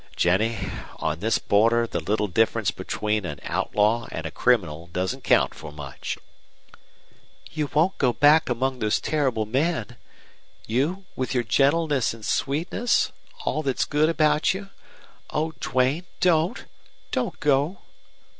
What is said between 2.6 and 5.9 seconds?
between an out law and a criminal doesn't count for